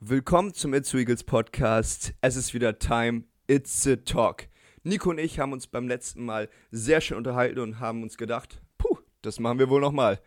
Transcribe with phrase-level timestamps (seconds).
[0.00, 2.14] Willkommen zum It's Eagles Podcast.
[2.20, 3.24] Es ist wieder Time.
[3.48, 4.46] It's a Talk.
[4.84, 8.62] Nico und ich haben uns beim letzten Mal sehr schön unterhalten und haben uns gedacht,
[8.78, 10.20] puh, das machen wir wohl nochmal.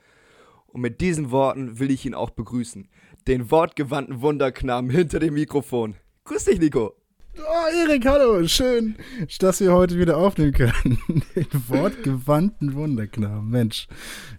[0.68, 2.90] Und mit diesen Worten will ich ihn auch begrüßen.
[3.28, 5.96] Den wortgewandten Wunderknaben hinter dem Mikrofon.
[6.26, 7.01] Grüß dich, Nico.
[7.38, 8.46] Oh, Erik, hallo.
[8.46, 8.96] Schön,
[9.40, 10.74] dass wir heute wieder aufnehmen können.
[11.36, 13.50] Den wortgewandten Wunderknaben.
[13.50, 13.88] Mensch,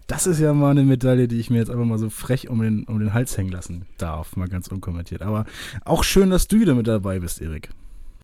[0.07, 2.61] das ist ja mal eine Medaille, die ich mir jetzt einfach mal so frech um
[2.61, 4.37] den, um den Hals hängen lassen darf.
[4.37, 5.23] Mal ganz unkommentiert.
[5.23, 5.47] Aber
[5.87, 7.71] auch schön, dass du wieder mit dabei bist, Erik.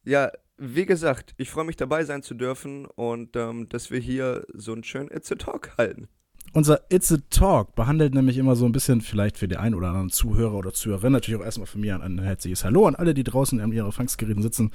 [0.05, 4.45] Ja, wie gesagt, ich freue mich dabei sein zu dürfen und ähm, dass wir hier
[4.53, 6.09] so einen schönen It's a Talk halten.
[6.53, 9.89] Unser It's a Talk behandelt nämlich immer so ein bisschen, vielleicht für den einen oder
[9.89, 13.25] anderen Zuhörer oder Zuhörerin, natürlich auch erstmal von mir ein herzliches Hallo an alle, die
[13.25, 14.73] draußen an ihren Empfangsgeräten sitzen,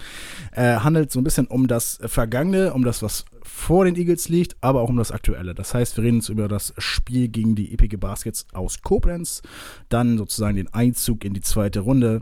[0.52, 4.56] äh, handelt so ein bisschen um das Vergangene, um das, was vor den Eagles liegt,
[4.62, 5.56] aber auch um das Aktuelle.
[5.56, 9.42] Das heißt, wir reden jetzt über das Spiel gegen die Epige Baskets aus Koblenz,
[9.90, 12.22] dann sozusagen den Einzug in die zweite Runde,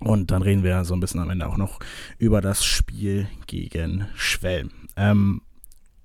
[0.00, 1.78] und dann reden wir so ein bisschen am Ende auch noch
[2.18, 4.70] über das Spiel gegen Schwelm.
[4.96, 5.42] Ähm,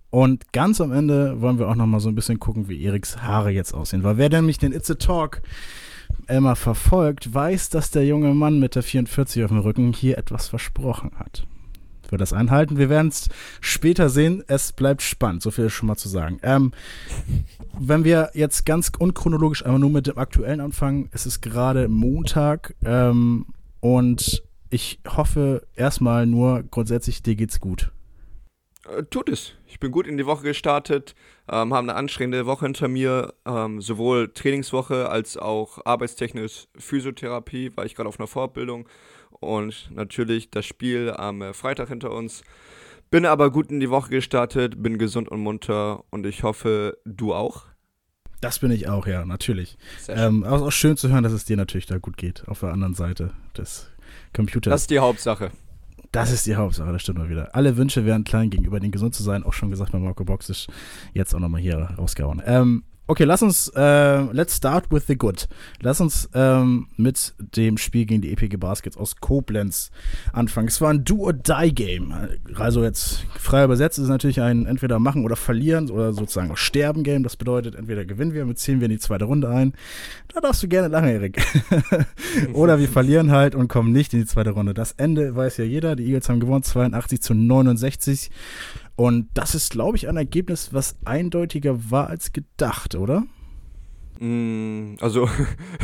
[0.09, 3.21] und ganz am Ende wollen wir auch noch mal so ein bisschen gucken, wie Eriks
[3.21, 4.03] Haare jetzt aussehen.
[4.03, 5.41] Weil wer nämlich den It's a Talk
[6.27, 10.47] immer verfolgt, weiß, dass der junge Mann mit der 44 auf dem Rücken hier etwas
[10.47, 11.45] versprochen hat.
[12.09, 12.77] Wird das einhalten?
[12.77, 13.27] Wir werden es
[13.59, 14.43] später sehen.
[14.47, 16.39] Es bleibt spannend, so viel ist schon mal zu sagen.
[16.41, 16.71] Ähm,
[17.77, 22.75] wenn wir jetzt ganz unchronologisch einmal nur mit dem aktuellen anfangen, es ist gerade Montag
[22.85, 23.47] ähm,
[23.81, 27.91] und ich hoffe erstmal nur grundsätzlich, dir geht's gut.
[28.95, 29.53] Äh, tut es.
[29.67, 31.15] Ich bin gut in die Woche gestartet,
[31.49, 37.85] ähm, habe eine anstrengende Woche hinter mir, ähm, sowohl Trainingswoche als auch arbeitstechnisch Physiotherapie, war
[37.85, 38.87] ich gerade auf einer Fortbildung
[39.39, 42.43] und natürlich das Spiel am äh, Freitag hinter uns.
[43.09, 47.33] Bin aber gut in die Woche gestartet, bin gesund und munter und ich hoffe, du
[47.33, 47.65] auch.
[48.41, 49.77] Das bin ich auch, ja, natürlich.
[50.09, 52.69] Ähm, aber auch schön zu hören, dass es dir natürlich da gut geht, auf der
[52.69, 53.89] anderen Seite des
[54.33, 54.71] Computers.
[54.71, 55.51] Das ist die Hauptsache.
[56.11, 57.53] Das ist die Hauptsache, das stimmt mal wieder.
[57.55, 60.67] Alle Wünsche wären klein gegenüber den gesund zu sein, auch schon gesagt bei Marco Boxisch.
[61.13, 62.41] Jetzt auch nochmal hier rausgehauen.
[62.45, 65.47] Ähm, Okay, lass uns, äh, let's start with the good.
[65.79, 69.91] Lass uns ähm, mit dem Spiel gegen die EPG Baskets aus Koblenz
[70.33, 70.67] anfangen.
[70.67, 72.13] Es war ein Do-or-Die-Game.
[72.55, 77.23] Also jetzt frei übersetzt ist natürlich ein entweder machen oder verlieren oder sozusagen auch Sterben-Game.
[77.23, 79.71] Das bedeutet, entweder gewinnen wir, ziehen wir in die zweite Runde ein.
[80.33, 81.41] Da darfst du gerne lachen, Erik.
[82.53, 84.73] oder wir verlieren halt und kommen nicht in die zweite Runde.
[84.73, 85.95] Das Ende weiß ja jeder.
[85.95, 88.31] Die Eagles haben gewonnen, 82 zu 69.
[88.97, 93.23] Und das ist, glaube ich, ein Ergebnis, was eindeutiger war als gedacht, oder?
[94.19, 95.29] Mm, also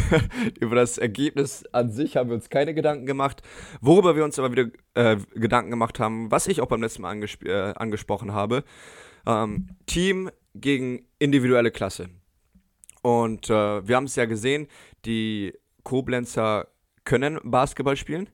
[0.60, 3.44] über das Ergebnis an sich haben wir uns keine Gedanken gemacht.
[3.82, 7.12] Worüber wir uns aber wieder äh, Gedanken gemacht haben, was ich auch beim letzten Mal
[7.12, 8.64] angesp äh, angesprochen habe,
[9.28, 12.10] ähm, Team gegen individuelle Klasse.
[13.04, 14.68] Und äh, wir haben es ja gesehen,
[15.06, 15.54] die
[15.84, 16.68] Koblenzer
[17.04, 18.28] können Basketball spielen.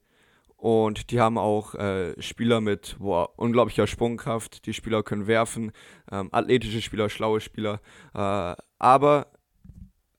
[0.59, 4.65] Und die haben auch äh, Spieler mit boah, unglaublicher Sprungkraft.
[4.65, 5.71] Die Spieler können werfen,
[6.11, 7.79] ähm, athletische Spieler, schlaue Spieler.
[8.13, 9.27] Äh, aber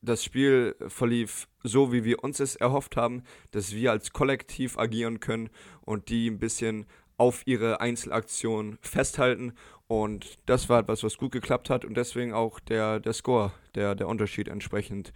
[0.01, 5.21] das Spiel verlief so, wie wir uns es erhofft haben, dass wir als Kollektiv agieren
[5.21, 5.51] können
[5.83, 6.87] und die ein bisschen
[7.19, 9.53] auf ihre Einzelaktion festhalten.
[9.89, 13.95] Und das war etwas, was gut geklappt hat und deswegen auch der, der Score, der,
[13.95, 15.13] der Unterschied entsprechend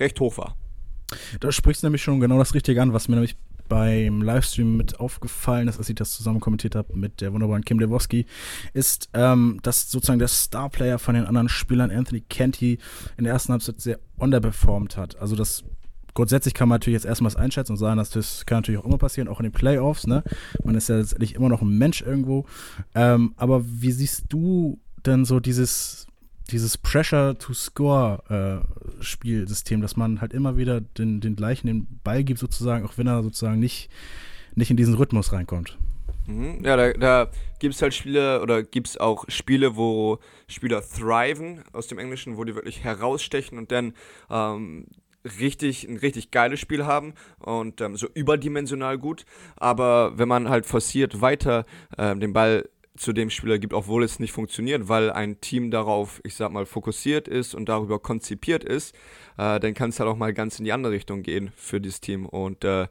[0.00, 0.56] recht hoch war.
[1.38, 3.36] Da sprichst du nämlich schon genau das Richtige an, was mir nämlich
[3.68, 7.78] beim Livestream mit aufgefallen ist, als ich das zusammen kommentiert habe mit der wunderbaren Kim
[7.78, 8.26] Lewowski,
[8.72, 12.78] ist, ähm, dass sozusagen der Starplayer von den anderen Spielern, Anthony Kenty,
[13.16, 15.16] in der ersten Halbzeit sehr underperformed hat.
[15.18, 15.64] Also das
[16.14, 18.98] grundsätzlich kann man natürlich jetzt erstmals einschätzen und sagen, dass das kann natürlich auch immer
[18.98, 20.24] passieren, auch in den Playoffs, ne?
[20.64, 22.46] Man ist ja letztendlich immer noch ein Mensch irgendwo.
[22.94, 26.06] Ähm, aber wie siehst du denn so dieses
[26.50, 28.66] dieses Pressure-to-Score-Spielsystem,
[29.24, 33.06] äh, dass man halt immer wieder den, den gleichen den Ball gibt, sozusagen, auch wenn
[33.06, 33.90] er sozusagen nicht,
[34.54, 35.76] nicht in diesen Rhythmus reinkommt.
[36.26, 36.64] Mhm.
[36.64, 40.18] Ja, da, da gibt es halt Spiele oder gibt es auch Spiele, wo
[40.48, 43.94] Spieler thriven aus dem Englischen, wo die wirklich herausstechen und dann
[44.30, 44.86] ähm,
[45.40, 49.24] richtig ein richtig geiles Spiel haben und ähm, so überdimensional gut.
[49.56, 51.64] Aber wenn man halt forciert weiter
[51.98, 56.20] ähm, den Ball zu dem Spieler gibt, obwohl es nicht funktioniert, weil ein Team darauf,
[56.24, 58.94] ich sag mal, fokussiert ist und darüber konzipiert ist,
[59.38, 62.00] äh, dann kann es halt auch mal ganz in die andere Richtung gehen für dieses
[62.00, 62.26] Team.
[62.26, 62.88] Und äh,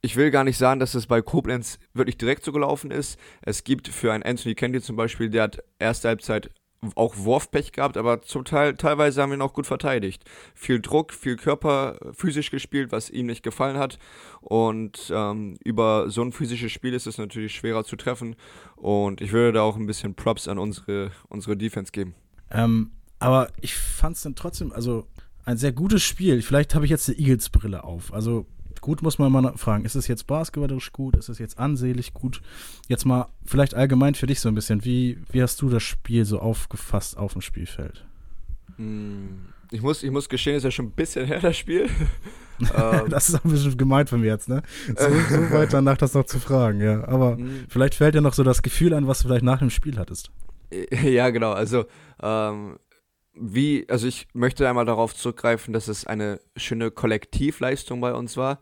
[0.00, 3.18] ich will gar nicht sagen, dass es bei Koblenz wirklich direkt so gelaufen ist.
[3.42, 6.50] Es gibt für einen Anthony Kennedy zum Beispiel, der hat erste Halbzeit
[6.94, 10.24] auch Wurfpech gehabt, aber zum Teil, teilweise haben wir ihn auch gut verteidigt.
[10.54, 13.98] Viel Druck, viel Körper physisch gespielt, was ihm nicht gefallen hat.
[14.40, 18.36] Und ähm, über so ein physisches Spiel ist es natürlich schwerer zu treffen.
[18.76, 22.14] Und ich würde da auch ein bisschen Props an unsere, unsere Defense geben.
[22.50, 25.06] Ähm, aber ich fand es dann trotzdem, also
[25.44, 26.42] ein sehr gutes Spiel.
[26.42, 28.12] Vielleicht habe ich jetzt die Eagles-Brille auf.
[28.12, 28.46] Also
[28.80, 31.16] Gut muss man mal fragen, ist es jetzt basketballerisch gut?
[31.16, 32.40] Ist es jetzt ansehlich gut?
[32.88, 34.84] Jetzt mal vielleicht allgemein für dich so ein bisschen.
[34.84, 38.06] Wie, wie hast du das Spiel so aufgefasst auf dem Spielfeld?
[38.76, 41.88] Hm, ich muss, ich muss gestehen, ist ja schon ein bisschen her, das Spiel.
[42.76, 43.08] Ähm.
[43.08, 44.64] das ist ein bisschen gemeint von mir jetzt, ne?
[44.88, 47.06] So, so weit danach das noch zu fragen, ja.
[47.06, 47.66] Aber mhm.
[47.68, 50.32] vielleicht fällt dir noch so das Gefühl an, was du vielleicht nach dem Spiel hattest.
[50.90, 51.52] Ja, genau.
[51.52, 51.84] Also,
[52.20, 52.80] ähm,
[53.40, 58.60] wie, also ich möchte einmal darauf zurückgreifen, dass es eine schöne Kollektivleistung bei uns war,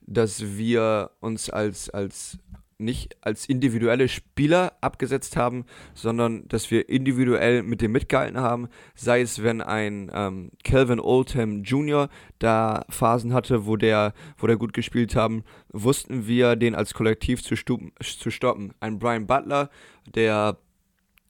[0.00, 2.38] dass wir uns als, als
[2.78, 5.64] nicht als individuelle Spieler abgesetzt haben,
[5.94, 8.68] sondern dass wir individuell mit dem mitgehalten haben.
[8.94, 12.08] Sei es, wenn ein ähm, Calvin Oldham Jr.
[12.38, 17.42] da Phasen hatte, wo der, wo der gut gespielt haben, wussten wir, den als Kollektiv
[17.42, 18.74] zu, zu stoppen.
[18.80, 19.70] Ein Brian Butler,
[20.14, 20.58] der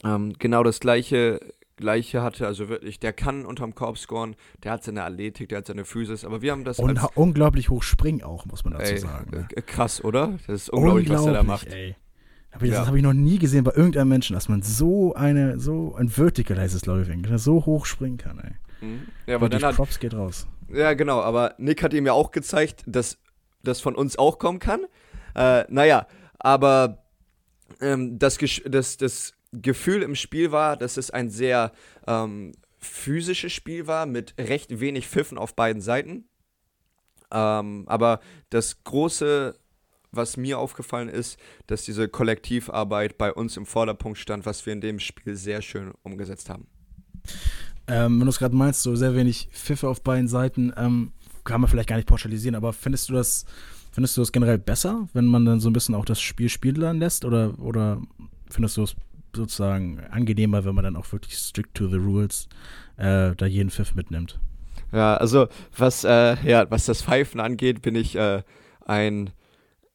[0.03, 1.41] ähm, genau das gleiche
[1.77, 5.67] Gleiche hatte, also wirklich, der kann unterm Korb scoren, der hat seine Athletik, der hat
[5.67, 6.79] seine Physis, aber wir haben das.
[6.79, 9.31] Und unglaublich hoch springen auch, muss man dazu ey, sagen.
[9.31, 9.49] Ne?
[9.55, 10.39] Äh, krass, oder?
[10.47, 11.73] Das ist unglaublich, unglaublich was er da macht.
[11.73, 11.97] Ey.
[12.53, 12.79] Hab ich, ja.
[12.79, 16.09] Das habe ich noch nie gesehen bei irgendeinem Menschen, dass man so eine, so ein
[16.09, 18.53] Vertical heißt es, glaube ich, so hoch springen kann, ey.
[18.87, 19.03] Mhm.
[19.27, 20.47] Ja, aber dann hat, Props geht raus.
[20.73, 23.19] Ja, genau, aber Nick hat ihm ja auch gezeigt, dass
[23.63, 24.83] das von uns auch kommen kann.
[25.35, 26.07] Äh, naja,
[26.39, 27.03] aber
[27.81, 31.73] ähm, das, das, das Gefühl im Spiel war, dass es ein sehr
[32.07, 36.25] ähm, physisches Spiel war mit recht wenig Pfiffen auf beiden Seiten.
[37.33, 38.21] Ähm, aber
[38.51, 39.59] das große,
[40.13, 44.81] was mir aufgefallen ist, dass diese Kollektivarbeit bei uns im Vorderpunkt stand, was wir in
[44.81, 46.67] dem Spiel sehr schön umgesetzt haben.
[47.87, 51.13] Ähm, wenn du es gerade meinst, so sehr wenig Pfiffe auf beiden Seiten, ähm,
[51.45, 53.45] kann man vielleicht gar nicht pauschalisieren, aber findest du das,
[53.93, 56.99] findest du das generell besser, wenn man dann so ein bisschen auch das Spiel spielen
[56.99, 58.01] lässt oder, oder
[58.49, 58.97] findest du es
[59.37, 62.49] sozusagen angenehmer, wenn man dann auch wirklich strict to the rules
[62.97, 64.39] äh, da jeden Pfiff mitnimmt.
[64.93, 68.43] Ja, also was, äh, ja, was das Pfeifen angeht, bin ich äh,
[68.85, 69.31] ein,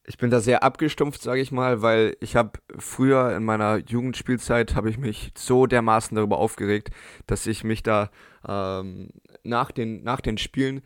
[0.05, 4.75] ich bin da sehr abgestumpft, sage ich mal, weil ich habe früher in meiner Jugendspielzeit
[4.75, 6.89] habe ich mich so dermaßen darüber aufgeregt,
[7.27, 8.09] dass ich mich da
[8.47, 9.09] ähm,
[9.43, 10.81] nach, den, nach den Spielen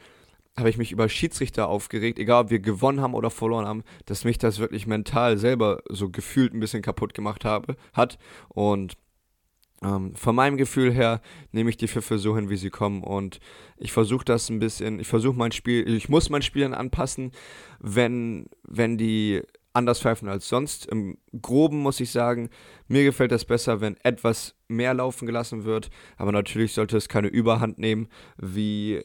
[0.58, 4.24] habe ich mich über Schiedsrichter aufgeregt, egal ob wir gewonnen haben oder verloren haben, dass
[4.24, 8.20] mich das wirklich mental selber so gefühlt ein bisschen kaputt gemacht habe, hat.
[8.50, 8.96] Und
[9.84, 11.22] ähm, von meinem Gefühl her
[11.52, 13.04] nehme ich die Pfiffe so hin, wie sie kommen.
[13.04, 13.40] Und
[13.78, 17.32] ich versuche das ein bisschen, ich versuche mein Spiel, ich muss mein Spiel dann anpassen,
[17.80, 19.42] wenn, wenn die
[19.74, 20.86] anders pfeifen als sonst.
[20.86, 22.50] Im Groben muss ich sagen,
[22.88, 25.90] mir gefällt das besser, wenn etwas mehr laufen gelassen wird.
[26.18, 28.08] Aber natürlich sollte es keine Überhand nehmen,
[28.38, 29.04] wie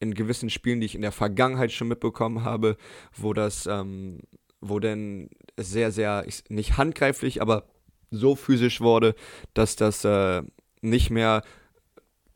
[0.00, 2.76] in gewissen Spielen, die ich in der Vergangenheit schon mitbekommen habe,
[3.16, 4.20] wo das, ähm,
[4.60, 7.64] wo denn sehr, sehr, nicht handgreiflich, aber
[8.10, 9.14] so physisch wurde,
[9.54, 10.42] dass das äh,
[10.80, 11.42] nicht mehr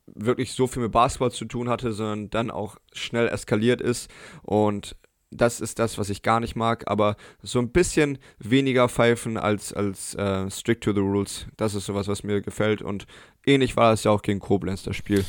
[0.06, 4.10] wirklich so viel mit Basketball zu tun hatte, sondern dann auch schnell eskaliert ist.
[4.42, 4.96] Und
[5.30, 9.72] das ist das, was ich gar nicht mag, aber so ein bisschen weniger pfeifen als,
[9.72, 12.82] als äh, strict to the rules, das ist sowas, was mir gefällt.
[12.82, 13.06] Und
[13.44, 15.24] ähnlich war das ja auch gegen Koblenz, das Spiel.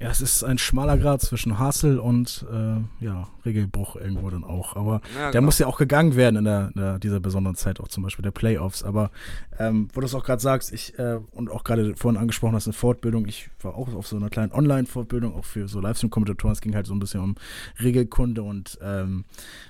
[0.00, 4.74] Ja, es ist ein schmaler Grad zwischen Hassel und äh, ja, Regelbruch irgendwo dann auch.
[4.76, 5.46] Aber ja, der genau.
[5.46, 8.24] muss ja auch gegangen werden in, der, in der, dieser besonderen Zeit, auch zum Beispiel
[8.24, 8.82] der Playoffs.
[8.82, 9.10] Aber
[9.58, 12.66] ähm, wo du es auch gerade sagst, ich äh, und auch gerade vorhin angesprochen hast,
[12.66, 16.52] eine Fortbildung, ich war auch auf so einer kleinen Online-Fortbildung, auch für so Livestream-Kommentatoren.
[16.52, 17.36] Es ging halt so ein bisschen um
[17.80, 19.24] Regelkunde und ähm,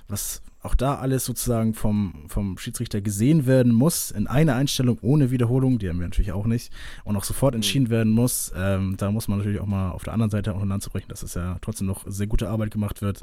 [0.07, 5.31] was auch da alles sozusagen vom, vom Schiedsrichter gesehen werden muss, in einer Einstellung ohne
[5.31, 6.71] Wiederholung, die haben wir natürlich auch nicht,
[7.03, 7.57] und auch sofort mhm.
[7.57, 8.51] entschieden werden muss.
[8.55, 10.89] Ähm, da muss man natürlich auch mal auf der anderen Seite auch ein Land zu
[10.89, 13.21] brechen, dass es ja trotzdem noch sehr gute Arbeit gemacht wird.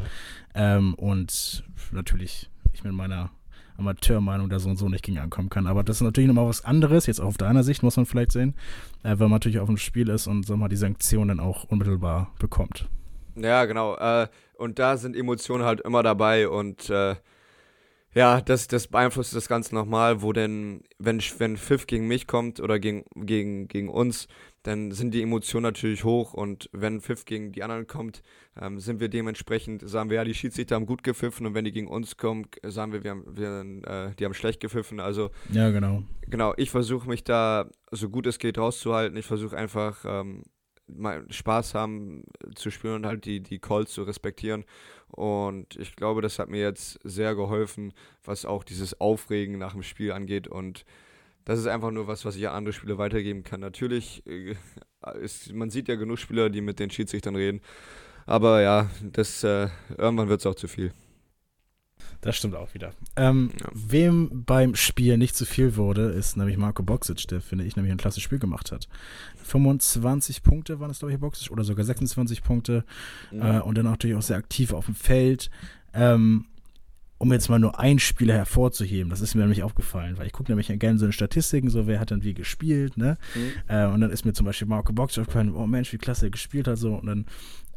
[0.54, 3.30] Ähm, und natürlich, ich mit meiner
[3.78, 5.66] Amateurmeinung da so und so nicht gegen ankommen kann.
[5.66, 8.32] Aber das ist natürlich nochmal was anderes, jetzt auch auf deiner Sicht, muss man vielleicht
[8.32, 8.54] sehen,
[9.02, 12.32] äh, weil man natürlich auf dem Spiel ist und sag mal, die Sanktionen auch unmittelbar
[12.38, 12.88] bekommt.
[13.34, 13.96] Ja, genau.
[13.96, 17.16] Äh, und da sind Emotionen halt immer dabei und äh,
[18.14, 22.60] ja, das, das beeinflusst das Ganze nochmal, wo denn, wenn, wenn Pfiff gegen mich kommt
[22.60, 24.28] oder gegen, gegen, gegen uns,
[24.62, 28.22] dann sind die Emotionen natürlich hoch und wenn Pfiff gegen die anderen kommt,
[28.60, 31.72] ähm, sind wir dementsprechend, sagen wir ja, die Schiedsrichter haben gut gepfiffen und wenn die
[31.72, 35.00] gegen uns kommen, sagen wir, wir haben, wir, äh, die haben schlecht gepfiffen.
[35.00, 36.04] Also, ja, genau.
[36.28, 39.16] Genau, ich versuche mich da so gut es geht rauszuhalten.
[39.18, 40.44] Ich versuche einfach ähm,
[41.28, 42.24] Spaß haben
[42.54, 44.64] zu spielen und halt die, die Calls zu respektieren.
[45.08, 47.92] Und ich glaube, das hat mir jetzt sehr geholfen,
[48.24, 50.48] was auch dieses Aufregen nach dem Spiel angeht.
[50.48, 50.84] Und
[51.44, 53.60] das ist einfach nur was, was ich an andere Spieler weitergeben kann.
[53.60, 54.54] Natürlich, äh,
[55.20, 57.60] ist, man sieht ja genug Spieler, die mit den Schiedsrichtern reden.
[58.26, 60.92] Aber ja, das, äh, irgendwann wird es auch zu viel.
[62.22, 62.92] Das stimmt auch wieder.
[63.16, 63.68] Ähm, ja.
[63.72, 67.90] Wem beim Spiel nicht zu viel wurde, ist nämlich Marco Boxic, der, finde ich, nämlich
[67.90, 68.88] ein klasse Spiel gemacht hat.
[69.42, 72.84] 25 Punkte waren es, glaube ich, Boxic, oder sogar 26 Punkte.
[73.32, 73.58] Ja.
[73.58, 75.50] Äh, und dann natürlich auch sehr aktiv auf dem Feld.
[75.94, 76.46] Ähm,
[77.18, 80.50] um jetzt mal nur einen Spieler hervorzuheben, das ist mir nämlich aufgefallen, weil ich gucke
[80.50, 83.16] nämlich gerne so in Statistiken, so wer hat dann wie gespielt, ne?
[83.34, 83.52] Mhm.
[83.68, 86.30] Äh, und dann ist mir zum Beispiel Marco Box aufgefallen, oh Mensch, wie klasse er
[86.30, 86.94] gespielt hat, so.
[86.94, 87.26] Und dann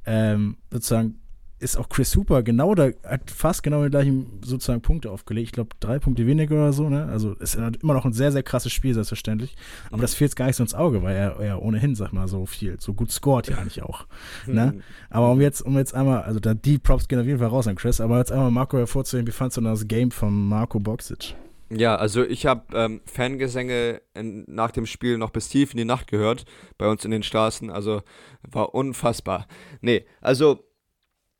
[0.05, 1.19] ähm, sozusagen
[1.65, 5.47] ist auch Chris Hooper genau da, hat fast genau die gleichen sozusagen Punkte aufgelegt.
[5.47, 7.05] Ich glaube, drei Punkte weniger oder so, ne?
[7.07, 9.55] Also ist immer noch ein sehr, sehr krasses Spiel, selbstverständlich.
[9.91, 12.45] Aber das fehlt gar nicht so ins Auge, weil er, er ohnehin, sag mal, so
[12.45, 14.05] viel, so gut scored ja eigentlich auch.
[14.45, 14.73] ne?
[14.73, 14.83] Hm.
[15.09, 17.67] Aber um jetzt, um jetzt einmal, also da die Props gehen auf jeden Fall raus
[17.67, 21.35] an Chris, aber jetzt einmal Marco hervorzuheben, wie fandst du das Game von Marco Boxic?
[21.71, 25.85] Ja, also ich habe ähm, Fangesänge in, nach dem Spiel noch bis tief in die
[25.85, 26.45] Nacht gehört,
[26.77, 28.03] bei uns in den Straßen, also
[28.43, 29.47] war unfassbar.
[29.81, 30.63] Nee, also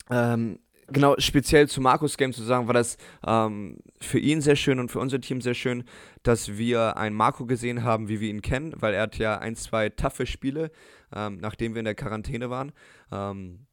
[0.10, 4.80] ähm, genau, speziell zu Markus Game zu sagen, war das ähm, für ihn sehr schön
[4.80, 5.84] und für unser Team sehr schön,
[6.24, 9.56] dass wir einen Marco gesehen haben, wie wir ihn kennen, weil er hat ja ein,
[9.56, 10.72] zwei taffe Spiele,
[11.14, 12.72] ähm, nachdem wir in der Quarantäne waren.
[13.12, 13.66] Ähm,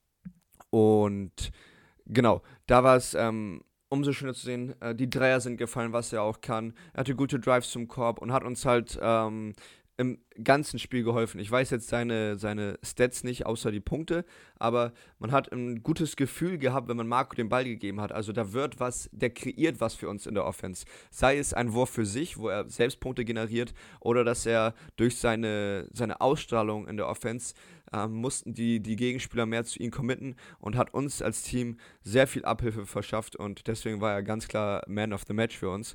[0.70, 1.50] und
[2.06, 3.62] genau, da war es ähm,
[3.92, 6.72] umso schöner zu sehen, äh, die Dreier sind gefallen, was er auch kann.
[6.94, 9.52] Er hatte gute Drives zum Korb und hat uns halt ähm,
[10.02, 11.40] im ganzen Spiel geholfen.
[11.40, 14.24] Ich weiß jetzt seine, seine Stats nicht, außer die Punkte,
[14.58, 18.12] aber man hat ein gutes Gefühl gehabt, wenn man Marco den Ball gegeben hat.
[18.12, 20.84] Also da wird was, der kreiert was für uns in der Offense.
[21.10, 25.16] Sei es ein Wurf für sich, wo er selbst Punkte generiert, oder dass er durch
[25.16, 27.54] seine, seine Ausstrahlung in der Offense
[27.92, 32.26] äh, mussten die, die Gegenspieler mehr zu ihm committen und hat uns als Team sehr
[32.26, 35.94] viel Abhilfe verschafft und deswegen war er ganz klar Man of the Match für uns.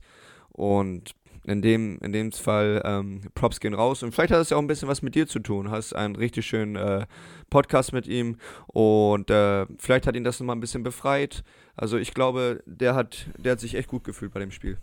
[0.50, 1.16] Und
[1.48, 4.04] in dem, in dem Fall ähm, Props gehen raus.
[4.04, 5.72] Und vielleicht hat es ja auch ein bisschen was mit dir zu tun.
[5.72, 7.06] Hast einen richtig schönen äh,
[7.50, 8.38] Podcast mit ihm
[8.68, 11.44] und äh, vielleicht hat ihn das nochmal ein bisschen befreit.
[11.75, 14.77] Also ich glaube, der hat, der hat sich echt gut gefühlt bei dem Spiel.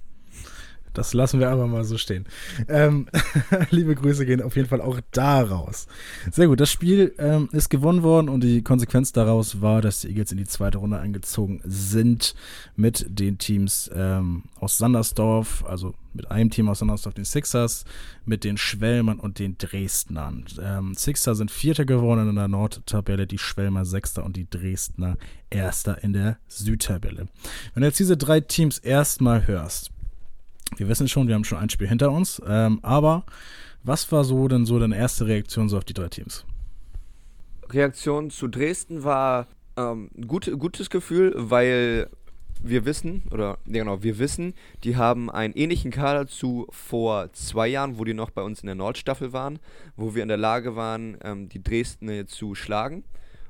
[0.95, 2.25] Das lassen wir aber mal so stehen.
[2.69, 3.09] Ähm,
[3.71, 5.87] liebe Grüße gehen auf jeden Fall auch da raus.
[6.31, 10.09] Sehr gut, das Spiel ähm, ist gewonnen worden und die Konsequenz daraus war, dass die
[10.09, 12.35] Eagles in die zweite Runde eingezogen sind
[12.77, 17.85] mit den Teams ähm, aus Sandersdorf, also mit einem Team aus Sandersdorf, den Sixers,
[18.25, 20.45] mit den Schwelmern und den Dresdnern.
[20.63, 25.17] Ähm, Sixer sind Vierter geworden in der Nordtabelle, die Schwelmer Sechster und die Dresdner
[25.51, 27.29] Erster in der Südtabelle.
[27.75, 29.93] Wenn du jetzt diese drei Teams erstmal hörst,
[30.77, 32.41] wir wissen schon, wir haben schon ein Spiel hinter uns.
[32.47, 33.25] Ähm, aber
[33.83, 36.45] was war so denn so deine erste Reaktion so auf die drei Teams?
[37.71, 42.09] Reaktion zu Dresden war ähm, gut, gutes Gefühl, weil
[42.63, 44.55] wir wissen, oder ja genau, wir wissen,
[44.85, 48.67] die haben einen ähnlichen Kader zu vor zwei Jahren, wo die noch bei uns in
[48.67, 49.59] der Nordstaffel waren,
[49.97, 53.05] wo wir in der Lage waren, ähm, die Dresden zu schlagen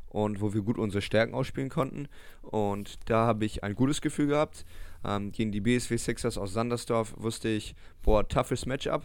[0.08, 2.08] und wo wir gut unsere Stärken ausspielen konnten.
[2.42, 4.64] Und da habe ich ein gutes Gefühl gehabt.
[5.04, 9.04] Ähm, gegen die BSW Sixers aus Sandersdorf wusste ich, boah, toughes Matchup.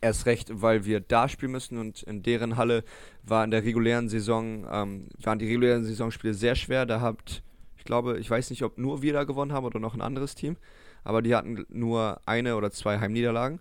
[0.00, 2.84] Erst recht, weil wir da spielen müssen und in deren Halle
[3.24, 6.86] war in der regulären Saison, ähm, waren die regulären Saisonspiele sehr schwer.
[6.86, 7.42] Da habt,
[7.76, 10.36] ich glaube, ich weiß nicht, ob nur wir da gewonnen haben oder noch ein anderes
[10.36, 10.56] Team,
[11.02, 13.58] aber die hatten nur eine oder zwei Heimniederlagen.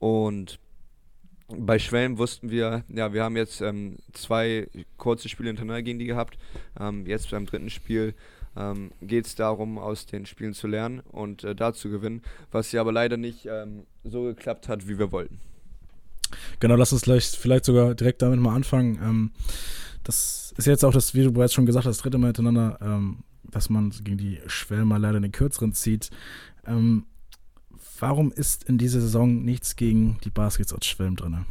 [0.00, 0.58] Und
[1.56, 6.06] bei Schwelm wussten wir, ja, wir haben jetzt ähm, zwei kurze Spiele hintereinander gegen die
[6.06, 6.38] gehabt.
[6.78, 8.14] Ähm, jetzt beim dritten Spiel
[8.60, 12.72] ähm, geht es darum, aus den Spielen zu lernen und äh, da zu gewinnen, was
[12.72, 15.40] ja aber leider nicht ähm, so geklappt hat, wie wir wollten.
[16.60, 18.98] Genau, lass uns vielleicht, vielleicht sogar direkt damit mal anfangen.
[19.02, 19.30] Ähm,
[20.04, 22.78] das ist jetzt auch das, wie du bereits schon gesagt hast, das dritte Mal hintereinander,
[22.80, 26.10] ähm, dass man gegen die Schwelmer leider den kürzeren zieht.
[26.66, 27.06] Ähm,
[27.98, 31.44] warum ist in dieser Saison nichts gegen die Baskets aus Schwelm drin?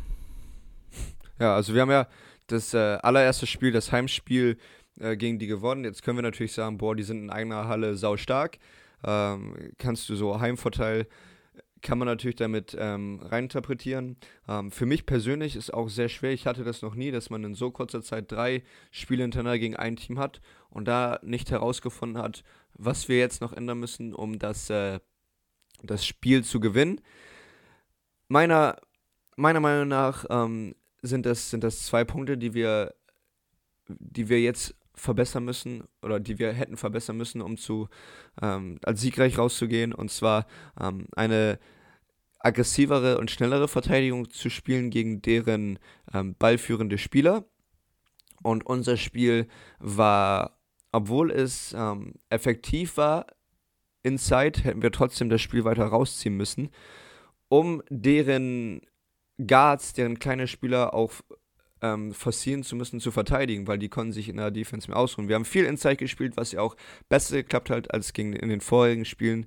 [1.40, 2.08] Ja, also wir haben ja
[2.48, 4.58] das äh, allererste Spiel, das Heimspiel
[5.00, 5.84] äh, gegen die gewonnen.
[5.84, 8.60] Jetzt können wir natürlich sagen, boah, die sind in eigener Halle sau stark.
[9.04, 11.08] Ähm, kannst du so Heimvorteil
[11.82, 14.18] kann man natürlich damit ähm, reininterpretieren.
[14.48, 16.32] Ähm, für mich persönlich ist auch sehr schwer.
[16.32, 19.76] Ich hatte das noch nie, dass man in so kurzer Zeit drei Spiele hintereinander gegen
[19.76, 24.40] ein Team hat und da nicht herausgefunden hat, was wir jetzt noch ändern müssen, um
[24.40, 25.00] das, äh,
[25.84, 27.02] das Spiel zu gewinnen.
[28.28, 28.78] Meiner,
[29.36, 32.94] meiner Meinung nach ähm, sind, das, sind das zwei Punkte, die wir,
[33.88, 37.88] die wir jetzt verbessern müssen oder die wir hätten verbessern müssen, um zu
[38.42, 39.94] ähm, als siegreich rauszugehen.
[39.94, 40.46] Und zwar
[40.80, 41.60] ähm, eine
[42.40, 45.80] aggressivere und schnellere Verteidigung zu spielen gegen deren
[46.14, 47.46] ähm, ballführende Spieler.
[48.42, 49.48] Und unser Spiel
[49.80, 50.58] war,
[50.92, 53.28] obwohl es ähm, effektiv war,
[54.04, 56.70] inside, hätten wir trotzdem das Spiel weiter rausziehen müssen,
[57.50, 58.82] um deren
[59.46, 61.12] Guards, deren kleine Spieler auch
[61.82, 65.28] ähm, forcieren zu müssen, zu verteidigen, weil die konnten sich in der Defense mehr ausruhen.
[65.28, 66.76] Wir haben viel Inside gespielt, was ja auch
[67.08, 69.46] besser geklappt hat als gegen, in den vorherigen Spielen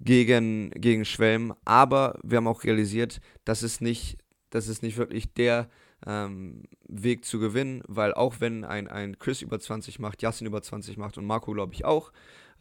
[0.00, 1.54] gegen, gegen Schwelm.
[1.64, 4.18] Aber wir haben auch realisiert, dass es nicht,
[4.50, 5.68] dass es nicht wirklich der
[6.06, 10.62] ähm, Weg zu gewinnen, weil auch wenn ein, ein Chris über 20 macht, Justin über
[10.62, 12.12] 20 macht und Marco, glaube ich, auch,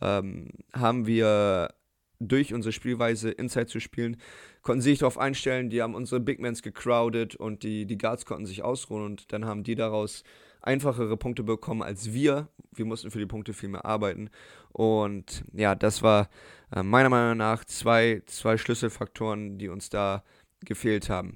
[0.02, 1.70] ähm, haben wir
[2.20, 4.18] durch unsere Spielweise Inside zu spielen,
[4.62, 8.26] konnten sie sich darauf einstellen, die haben unsere Big Mans gecrowded und die, die Guards
[8.26, 10.24] konnten sich ausruhen und dann haben die daraus
[10.62, 12.50] einfachere Punkte bekommen als wir.
[12.74, 14.30] Wir mussten für die Punkte viel mehr arbeiten.
[14.72, 16.30] Und ja, das war
[16.76, 20.24] äh, meiner Meinung nach zwei, zwei Schlüsselfaktoren, die uns da
[20.66, 21.36] gefehlt haben.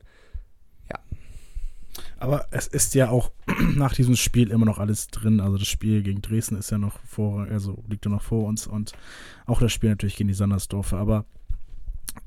[2.21, 3.31] Aber es ist ja auch
[3.75, 5.39] nach diesem Spiel immer noch alles drin.
[5.39, 8.67] Also das Spiel gegen Dresden ist ja noch vor, also liegt ja noch vor uns
[8.67, 8.93] und
[9.47, 10.97] auch das Spiel natürlich gegen die Sandersdorfer.
[10.97, 11.25] Aber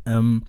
[0.04, 0.42] ähm,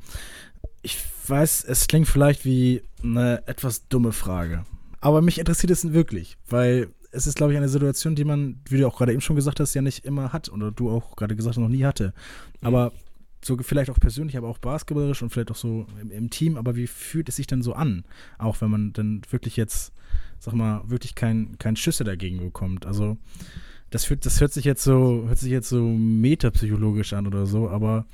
[0.82, 0.98] ich
[1.28, 4.66] weiß, es klingt vielleicht wie eine etwas dumme Frage.
[5.00, 8.80] Aber mich interessiert es wirklich, weil es ist, glaube ich, eine Situation, die man, wie
[8.80, 10.50] du auch gerade eben schon gesagt hast, ja nicht immer hat.
[10.50, 12.16] Oder du auch gerade gesagt hast, noch nie hatte.
[12.62, 12.94] Aber
[13.46, 16.76] so vielleicht auch persönlich, aber auch basketballerisch und vielleicht auch so im, im, Team, aber
[16.76, 18.04] wie fühlt es sich denn so an?
[18.38, 19.94] Auch wenn man dann wirklich jetzt,
[20.40, 22.86] sag mal, wirklich kein, kein Schüsse dagegen bekommt.
[22.86, 23.18] Also
[23.92, 27.70] das, fühlt, das hört sich jetzt so, hört sich jetzt so metapsychologisch an oder so,
[27.70, 28.06] aber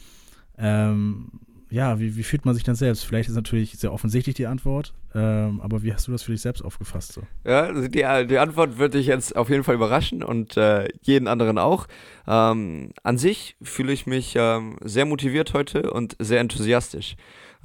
[0.58, 1.32] ähm,
[1.72, 3.06] ja, wie, wie fühlt man sich dann selbst?
[3.06, 6.42] Vielleicht ist natürlich sehr offensichtlich die Antwort, ähm, aber wie hast du das für dich
[6.42, 7.14] selbst aufgefasst?
[7.14, 7.22] So?
[7.46, 11.30] Ja, also die, die Antwort wird dich jetzt auf jeden Fall überraschen und äh, jeden
[11.30, 11.88] anderen auch.
[12.28, 17.16] Ähm, an sich fühle ich mich ähm, sehr motiviert heute und sehr enthusiastisch.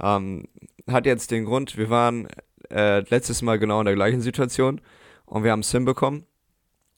[0.01, 0.47] Ähm,
[0.89, 2.29] hat jetzt den Grund, wir waren
[2.71, 4.79] äh, letztes Mal genau in der gleichen Situation
[5.25, 6.23] und wir haben es hinbekommen.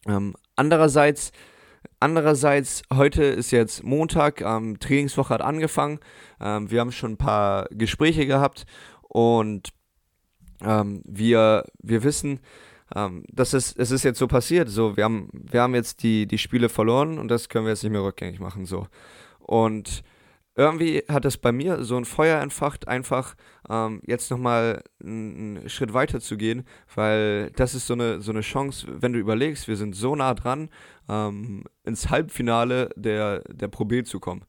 [0.07, 1.31] Ähm, andererseits
[2.01, 5.99] Andererseits, heute ist jetzt Montag, ähm, Trainingswoche hat angefangen.
[6.39, 8.65] Ähm, wir haben schon ein paar Gespräche gehabt
[9.01, 9.69] und
[10.61, 12.39] ähm, wir, wir wissen,
[12.95, 14.69] ähm, dass es, es ist jetzt so passiert.
[14.69, 17.83] So, wir haben, wir haben jetzt die, die Spiele verloren und das können wir jetzt
[17.83, 18.65] nicht mehr rückgängig machen.
[18.65, 18.87] So.
[19.39, 20.03] Und
[20.59, 23.35] irgendwie hat es bei mir so ein Feuer entfacht, einfach
[23.69, 28.41] ähm, jetzt nochmal einen Schritt weiter zu gehen, weil das ist so eine, so eine
[28.41, 30.69] Chance, wenn du überlegst, wir sind so nah dran,
[31.07, 34.43] ähm, ins Halbfinale der, der Pro B zu kommen.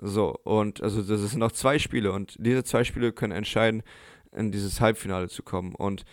[0.00, 3.84] So, und also das sind noch zwei Spiele und diese zwei Spiele können entscheiden,
[4.32, 5.76] in dieses Halbfinale zu kommen.
[5.76, 6.04] Und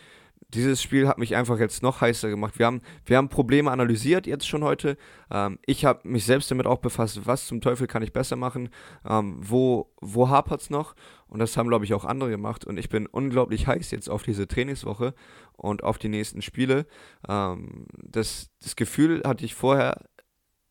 [0.54, 2.60] dieses Spiel hat mich einfach jetzt noch heißer gemacht.
[2.60, 4.98] Wir haben, wir haben Probleme analysiert jetzt schon heute.
[5.30, 8.70] Ähm, ich habe mich selbst damit auch befasst, was zum Teufel kann ich besser machen,
[9.08, 10.96] ähm, wo, wo hapert es noch.
[11.28, 12.66] Und das haben, glaube ich, auch andere gemacht.
[12.66, 15.14] Und ich bin unglaublich heiß jetzt auf diese Trainingswoche
[15.54, 16.86] und auf die nächsten Spiele.
[17.28, 20.02] Ähm, das, das Gefühl hatte ich vorher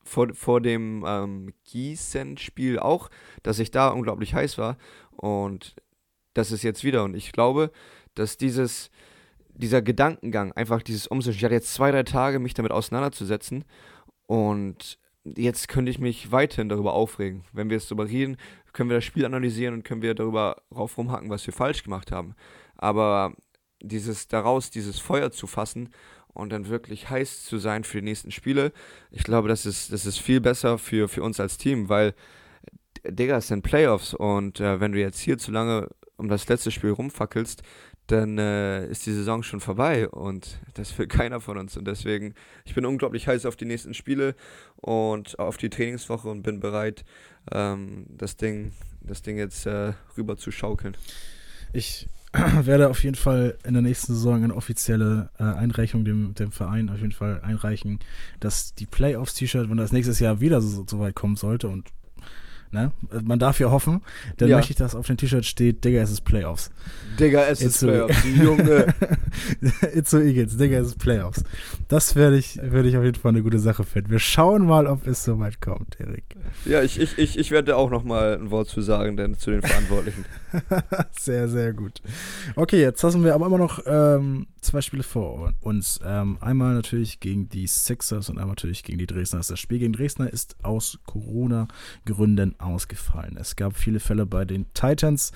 [0.05, 3.09] vor, vor dem ähm, Gießen-Spiel auch,
[3.43, 4.77] dass ich da unglaublich heiß war.
[5.11, 5.75] Und
[6.35, 7.05] das ist jetzt wieder.
[7.05, 7.71] Und ich glaube,
[8.15, 8.91] dass dieses
[9.55, 11.39] dieser Gedankengang, einfach dieses Umswitchen.
[11.39, 13.65] Ich hatte jetzt zwei, drei Tage, mich damit auseinanderzusetzen
[14.27, 17.45] und jetzt könnte ich mich weiterhin darüber aufregen.
[17.53, 18.37] Wenn wir jetzt darüber reden,
[18.73, 22.13] können wir das Spiel analysieren und können wir darüber rauf rumhacken, was wir falsch gemacht
[22.13, 22.35] haben.
[22.77, 23.35] Aber
[23.83, 25.91] dieses daraus, dieses Feuer zu fassen
[26.29, 28.73] und dann wirklich heiß zu sein für die nächsten Spiele,
[29.11, 32.15] ich glaube, das ist, das ist viel besser für, für uns als Team, weil,
[33.05, 35.89] Digga, es sind Playoffs und äh, wenn du jetzt hier zu lange
[36.21, 37.63] um das letzte Spiel rumfackelst,
[38.11, 41.77] dann äh, ist die Saison schon vorbei und das will keiner von uns.
[41.77, 44.35] Und deswegen, ich bin unglaublich heiß auf die nächsten Spiele
[44.77, 47.05] und auf die Trainingswoche und bin bereit,
[47.53, 50.97] ähm, das, Ding, das Ding jetzt äh, rüber zu schaukeln.
[51.73, 52.09] Ich
[52.63, 56.89] werde auf jeden Fall in der nächsten Saison eine offizielle äh, Einreichung dem, dem Verein
[56.89, 57.99] auf jeden Fall einreichen,
[58.39, 61.91] dass die Playoffs-T-Shirt, wenn das nächstes Jahr wieder so, so weit kommen sollte und
[62.73, 62.93] ne?
[63.23, 64.03] Man darf ja hoffen.
[64.37, 64.57] Dann ja.
[64.57, 66.71] möchte ich, dass auf dem T-Shirt steht, Digga, es ist Playoffs.
[67.19, 68.25] Digga, es ist Playoffs.
[68.25, 68.95] Junge.
[69.95, 71.45] It's so Eagles, Digga, es ist Playoffs.
[71.89, 74.11] Das werde ich, werde ich auf jeden Fall eine gute Sache finden.
[74.11, 76.25] Wir schauen mal, ob es so weit kommt, Erik.
[76.65, 79.51] Ja, ich, ich, ich, ich werde auch noch mal ein Wort zu sagen, denn zu
[79.51, 80.25] den Verantwortlichen.
[81.19, 82.01] sehr, sehr gut.
[82.57, 86.01] Okay, jetzt haben wir aber immer noch ähm, zwei Spiele vor uns.
[86.05, 89.41] Ähm, einmal natürlich gegen die Sixers und einmal natürlich gegen die Dresdner.
[89.41, 93.37] Das Spiel gegen Dresdner ist aus Corona-Gründen ausgefallen.
[93.37, 95.33] Es gab viele Fälle bei den Titans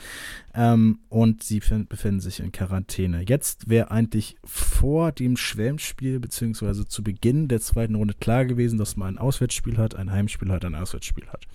[0.54, 3.24] ähm, und sie befinden sich in Quarantäne.
[3.26, 8.96] Jetzt wäre eigentlich vor dem Schwelmspiel beziehungsweise zu Beginn der zweiten Runde klar gewesen, dass
[8.96, 11.46] man ein Auswärtsspiel hat, ein Heimspiel hat, ein Auswärtsspiel hat.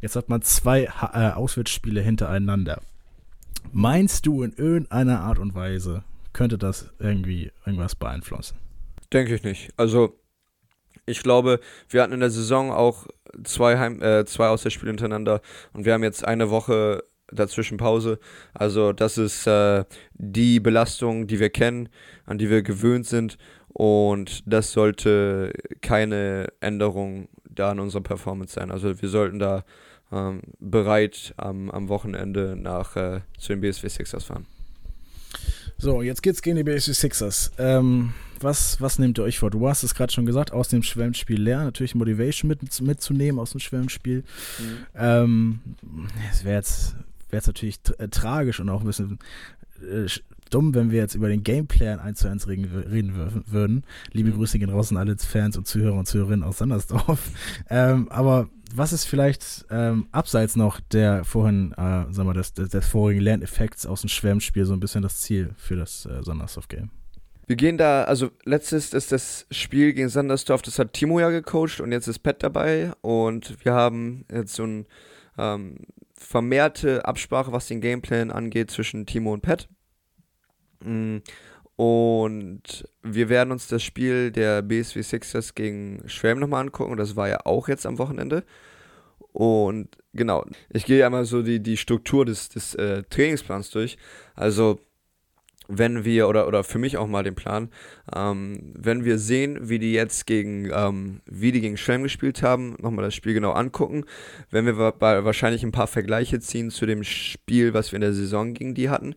[0.00, 2.80] Jetzt hat man zwei äh, Auswärtsspiele hintereinander.
[3.70, 8.56] Meinst du in irgendeiner Art und Weise könnte das irgendwie irgendwas beeinflussen?
[9.12, 9.72] Denke ich nicht.
[9.76, 10.18] Also
[11.06, 13.06] ich glaube, wir hatten in der Saison auch
[13.44, 15.40] zwei, Heim äh, zwei Auswärtsspiele hintereinander
[15.72, 18.18] und wir haben jetzt eine Woche dazwischen Pause.
[18.52, 21.88] Also das ist äh, die Belastung, die wir kennen,
[22.26, 28.70] an die wir gewöhnt sind und das sollte keine Änderung da in unserer Performance sein.
[28.70, 29.64] Also wir sollten da
[30.10, 34.46] ähm, bereit am, am Wochenende nach äh, zu den BSW Sixers fahren.
[35.82, 37.50] So, jetzt geht's gegen die BSC Sixers.
[37.58, 39.50] Ähm, was, was nehmt ihr euch vor?
[39.50, 43.50] Du hast es gerade schon gesagt, aus dem Schwemmspiel lernen, natürlich Motivation mit, mitzunehmen aus
[43.50, 44.18] dem Schwemmspiel.
[44.18, 44.76] Mhm.
[44.94, 45.60] Ähm,
[46.30, 46.94] es wäre jetzt,
[47.30, 49.18] wär jetzt natürlich äh, tragisch und auch ein bisschen
[49.80, 50.06] äh,
[50.50, 53.82] dumm, wenn wir jetzt über den Gameplayer 1 zu 1 reden, reden würden.
[54.12, 54.34] Liebe mhm.
[54.34, 57.18] Grüße gehen raus an alle Fans und Zuhörer und Zuhörerinnen aus Sandersdorf.
[57.70, 62.70] ähm, aber was ist vielleicht ähm, abseits noch der vorhin, äh, sagen wir, des, des,
[62.70, 66.90] des vorigen Lerneffekts aus dem Schwärmspiel so ein bisschen das Ziel für das äh, Sandersdorf-Game?
[67.46, 71.80] Wir gehen da, also letztes ist das Spiel gegen Sandersdorf, das hat Timo ja gecoacht
[71.80, 74.86] und jetzt ist Pat dabei und wir haben jetzt so ein
[75.36, 75.76] ähm,
[76.14, 79.68] vermehrte Absprache, was den Gameplan angeht zwischen Timo und Pat.
[80.84, 81.18] Mm,
[81.82, 86.96] und wir werden uns das Spiel der BSW Sixers gegen Schwelm nochmal angucken.
[86.96, 88.44] Das war ja auch jetzt am Wochenende.
[89.32, 93.98] Und genau, ich gehe einmal so die, die Struktur des, des äh, Trainingsplans durch.
[94.36, 94.78] Also,
[95.66, 97.68] wenn wir, oder, oder für mich auch mal den Plan,
[98.14, 102.76] ähm, wenn wir sehen, wie die jetzt gegen, ähm, wie die gegen Schwelm gespielt haben,
[102.78, 104.04] nochmal das Spiel genau angucken,
[104.52, 108.54] wenn wir wahrscheinlich ein paar Vergleiche ziehen zu dem Spiel, was wir in der Saison
[108.54, 109.16] gegen die hatten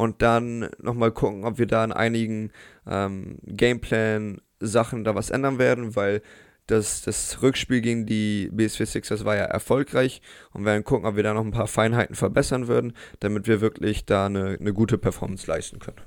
[0.00, 2.52] und dann nochmal gucken, ob wir da in einigen
[2.86, 6.22] ähm, Gameplan-Sachen da was ändern werden, weil
[6.66, 11.22] das, das Rückspiel gegen die BSW Sixers war ja erfolgreich und werden gucken, ob wir
[11.22, 15.46] da noch ein paar Feinheiten verbessern würden, damit wir wirklich da eine, eine gute Performance
[15.46, 16.00] leisten können.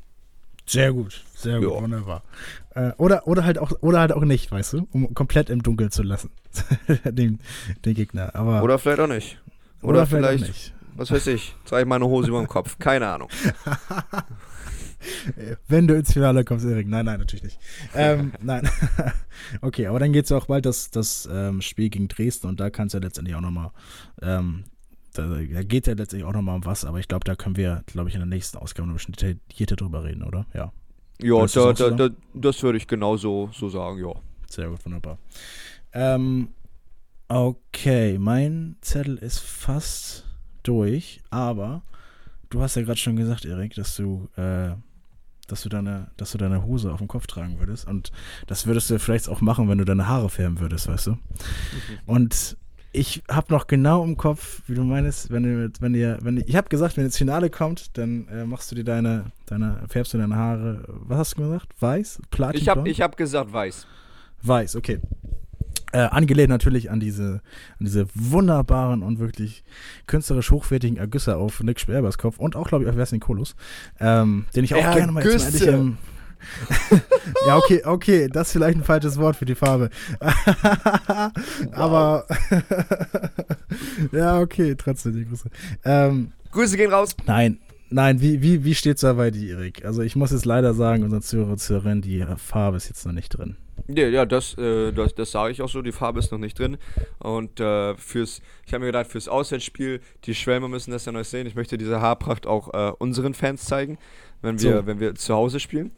[0.66, 1.82] Sehr gut, sehr gut, jo.
[1.84, 2.24] wunderbar.
[2.74, 5.92] Äh, oder, oder, halt auch, oder halt auch nicht, weißt du, um komplett im Dunkeln
[5.92, 6.32] zu lassen,
[7.06, 7.42] den,
[7.86, 8.34] den Gegner.
[8.34, 9.40] Aber, oder vielleicht auch nicht.
[9.84, 12.48] Oder, oder vielleicht, vielleicht, auch nicht was weiß ich, trage ich meine Hose über dem
[12.48, 12.78] Kopf.
[12.80, 13.30] Keine Ahnung.
[15.68, 16.88] Wenn du ins Finale kommst, Erik.
[16.88, 17.60] Nein, nein, natürlich nicht.
[17.94, 18.70] Ähm, nein.
[19.62, 22.60] okay, aber dann geht es ja auch bald das, das ähm, Spiel gegen Dresden und
[22.60, 23.72] da kannst du ja letztendlich auch nochmal,
[24.22, 24.66] ähm,
[25.14, 27.84] da, da geht ja letztendlich auch nochmal um was, aber ich glaube, da können wir,
[27.86, 30.46] glaube ich, in der nächsten Ausgabe noch ein bisschen detaillierter drüber reden, oder?
[30.54, 30.72] Ja.
[31.22, 34.14] Ja, da, da, da, das würde ich genauso so sagen, ja.
[34.50, 35.20] Sehr gut, wunderbar.
[35.94, 36.50] Ähm,
[37.28, 40.26] okay, mein Zettel ist fast
[40.64, 41.84] durch, aber
[42.50, 44.72] du hast ja gerade schon gesagt, Erik, dass du, äh,
[45.48, 47.88] dass du deine, dass du deine Hose auf dem Kopf tragen würdest.
[47.88, 48.12] Und
[48.48, 51.12] das würdest du vielleicht auch machen, wenn du deine Haare färben würdest, weißt du?
[51.12, 51.20] Mhm.
[52.06, 52.58] Und
[52.96, 56.56] ich habe noch genau im Kopf, wie du meinst, wenn du, wenn ihr, wenn ich
[56.56, 60.20] habe gesagt, wenn ins Finale kommt, dann äh, machst du dir deine, deine, färbst du
[60.20, 61.70] deine Haare, was hast du gesagt?
[61.80, 62.22] Weiß?
[62.30, 62.62] Platin?
[62.62, 63.88] Ich habe ich hab gesagt weiß.
[64.44, 65.00] Weiß, okay.
[65.94, 67.42] Äh, angelehnt natürlich an diese,
[67.80, 69.64] an diese wunderbaren und wirklich
[70.08, 73.56] künstlerisch hochwertigen Ergüsse auf Nick Sperbers Kopf und auch, glaube ich, auf Wesley Kolos,
[74.00, 74.98] ähm, den ich auch Ergüsse.
[74.98, 75.98] gerne mal jetzt mal ähm,
[77.48, 79.90] ja, okay, okay, das ist vielleicht ein falsches Wort für die Farbe.
[81.72, 82.26] Aber
[84.12, 85.50] ja, okay, trotzdem die Grüße.
[85.86, 87.16] Ähm, Grüße gehen raus.
[87.26, 87.60] Nein,
[87.94, 89.86] nein, wie, wie, wie steht's da bei dir, Erik?
[89.86, 93.14] Also ich muss jetzt leider sagen, unseren Zuhörer und Zuhörerinnen, die Farbe ist jetzt noch
[93.14, 93.58] nicht drin.
[93.88, 95.82] Ja, ja das, äh, das, das sage ich auch so.
[95.82, 96.78] Die Farbe ist noch nicht drin.
[97.20, 101.24] Und äh, fürs, ich habe mir gedacht, fürs Auswärtsspiel, die Schwälmer müssen das ja noch
[101.24, 101.48] sehen.
[101.48, 103.98] Ich möchte diese Haarpracht auch äh, unseren Fans zeigen,
[104.42, 104.86] wenn wir, so.
[104.86, 105.92] wenn wir zu Hause spielen.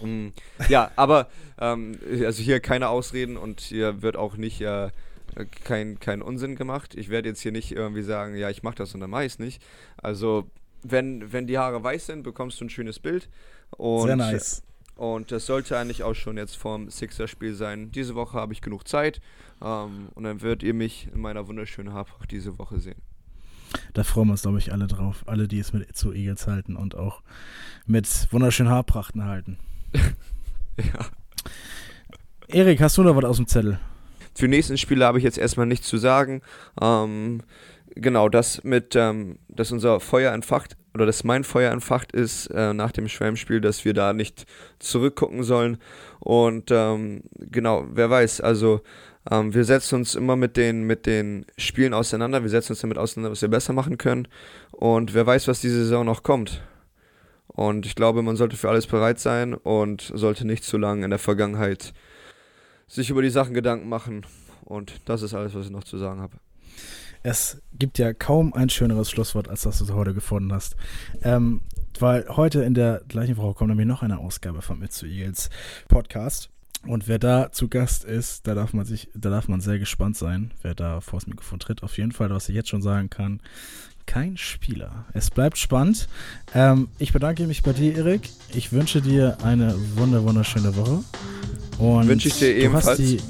[0.00, 0.32] Mhm.
[0.68, 1.28] Ja, aber
[1.60, 4.90] ähm, also hier keine Ausreden und hier wird auch nicht äh,
[5.64, 6.94] kein, kein Unsinn gemacht.
[6.94, 9.34] Ich werde jetzt hier nicht irgendwie sagen, ja, ich mache das und dann mache ich
[9.34, 9.62] es nicht.
[9.96, 10.50] Also,
[10.82, 13.28] wenn, wenn die Haare weiß sind, bekommst du ein schönes Bild.
[13.70, 14.62] Und, Sehr nice.
[14.96, 17.90] Und das sollte eigentlich auch schon jetzt vorm Sixer-Spiel sein.
[17.90, 19.20] Diese Woche habe ich genug Zeit.
[19.62, 23.00] Ähm, und dann werdet ihr mich in meiner wunderschönen Haarpracht diese Woche sehen.
[23.94, 25.24] Da freuen wir uns, glaube ich, alle drauf.
[25.26, 27.22] Alle, die es mit Itzo Eagles halten und auch
[27.86, 29.58] mit wunderschönen Haarprachten halten.
[30.76, 31.06] ja.
[32.48, 33.78] Erik, hast du noch was aus dem Zettel?
[34.34, 36.42] Für die nächsten Spiele habe ich jetzt erstmal nichts zu sagen.
[36.80, 37.42] Ähm,
[37.94, 42.74] genau, das mit, ähm, dass unser Feuer entfacht oder dass mein Feuer entfacht ist äh,
[42.74, 44.46] nach dem Schwärmspiel, dass wir da nicht
[44.78, 45.78] zurückgucken sollen.
[46.18, 48.82] Und ähm, genau, wer weiß, also
[49.30, 52.98] ähm, wir setzen uns immer mit den, mit den Spielen auseinander, wir setzen uns damit
[52.98, 54.26] auseinander, was wir besser machen können.
[54.72, 56.62] Und wer weiß, was diese Saison noch kommt.
[57.46, 61.10] Und ich glaube, man sollte für alles bereit sein und sollte nicht zu lange in
[61.10, 61.92] der Vergangenheit
[62.86, 64.24] sich über die Sachen Gedanken machen.
[64.64, 66.36] Und das ist alles, was ich noch zu sagen habe.
[67.22, 70.76] Es gibt ja kaum ein schöneres Schlusswort, als das du heute gefunden hast.
[71.22, 71.60] Ähm,
[71.98, 75.50] weil heute in der gleichen Woche kommt nämlich noch eine Ausgabe von Mit zu Eagles
[75.88, 76.48] Podcast.
[76.86, 80.16] Und wer da zu Gast ist, da darf man sich, da darf man sehr gespannt
[80.16, 81.82] sein, wer da vor das Mikrofon tritt.
[81.82, 83.40] Auf jeden Fall, was ich jetzt schon sagen kann,
[84.06, 85.04] kein Spieler.
[85.12, 86.08] Es bleibt spannend.
[86.54, 88.30] Ähm, ich bedanke mich bei dir, Erik.
[88.54, 91.04] Ich wünsche dir eine wunder wunderschöne Woche.
[91.78, 93.22] Und wünsche ich dir ebenfalls.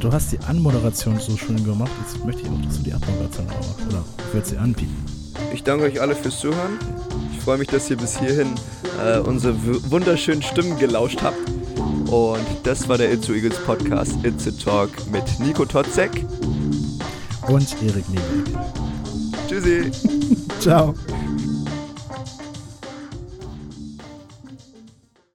[0.00, 1.90] Du hast die Anmoderation so schön gemacht.
[2.02, 3.86] Jetzt möchte ich auch, dass du die Abmoderation auch machst.
[3.88, 5.04] Oder wird sie anbieten?
[5.52, 6.78] Ich danke euch alle fürs Zuhören.
[7.32, 8.48] Ich freue mich, dass ihr bis hierhin
[9.04, 9.56] äh, unsere
[9.90, 11.38] wunderschönen Stimmen gelauscht habt.
[12.10, 16.24] Und das war der Itzu Eagles Podcast It's a Talk mit Nico Totzek
[17.48, 18.44] und Erik Niebel.
[19.48, 19.90] Tschüssi.
[20.60, 20.94] Ciao.